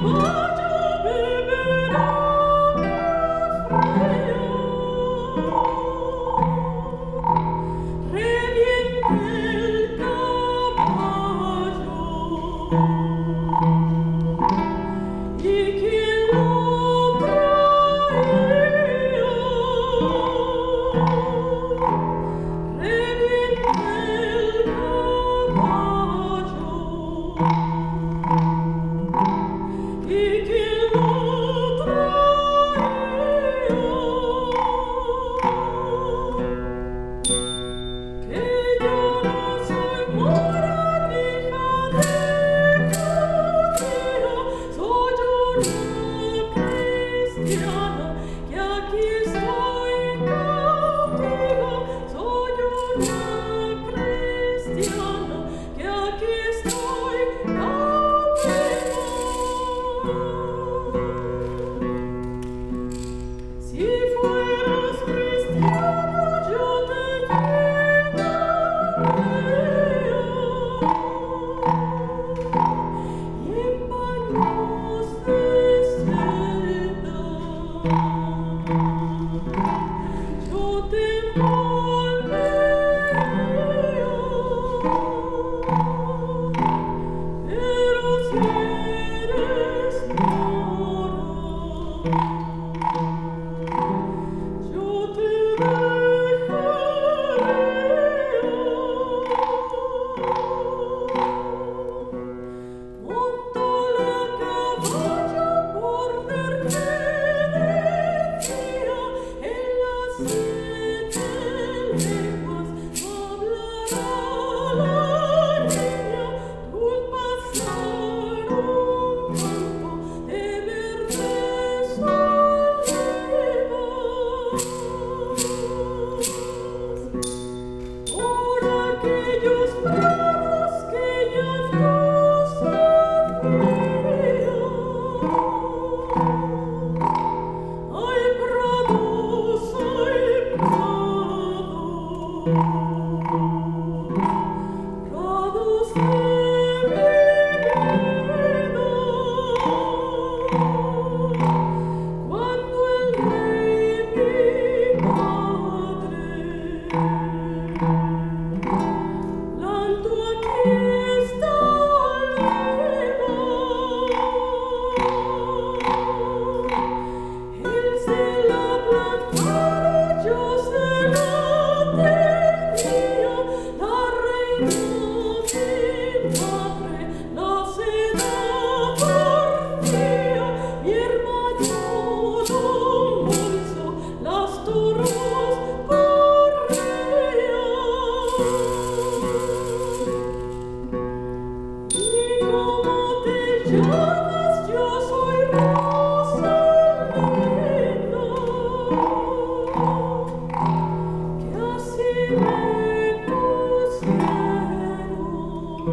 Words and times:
Woo! 0.00 0.29